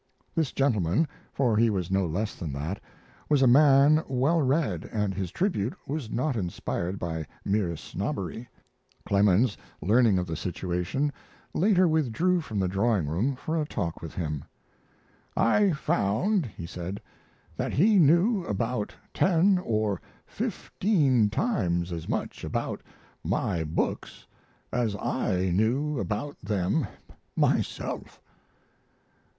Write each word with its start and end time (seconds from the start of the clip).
This 0.33 0.51
gentleman 0.51 1.07
for 1.31 1.55
he 1.55 1.69
was 1.69 1.91
no 1.91 2.07
less 2.07 2.33
than 2.33 2.51
that 2.53 2.81
was 3.29 3.43
a 3.43 3.47
man 3.47 4.03
well 4.07 4.41
read, 4.41 4.89
and 4.91 5.13
his 5.13 5.29
tribute 5.29 5.75
was 5.87 6.09
not 6.09 6.35
inspired 6.35 6.97
by 6.97 7.27
mere 7.45 7.77
snobbery. 7.77 8.49
Clemens, 9.05 9.55
learning 9.79 10.17
of 10.17 10.25
the 10.25 10.35
situation, 10.35 11.13
later 11.53 11.87
withdrew 11.87 12.41
from 12.41 12.57
the 12.59 12.67
drawing 12.67 13.05
room 13.05 13.35
for 13.35 13.55
a 13.55 13.63
talk 13.63 14.01
with 14.01 14.15
him. 14.15 14.43
"I 15.37 15.71
found," 15.71 16.47
he 16.47 16.65
said, 16.65 16.99
"that 17.55 17.73
he 17.73 17.99
knew 17.99 18.43
about 18.45 18.95
ten 19.13 19.59
or 19.63 20.01
fifteen 20.25 21.29
times 21.29 21.91
as 21.91 22.09
much 22.09 22.43
about 22.43 22.81
my 23.23 23.63
books 23.63 24.25
as 24.73 24.95
I 24.95 25.51
knew 25.51 25.99
about 25.99 26.39
them 26.41 26.87
myself." 27.35 28.19